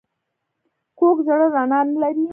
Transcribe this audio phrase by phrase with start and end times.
[0.97, 2.25] کوږ زړه رڼا نه لري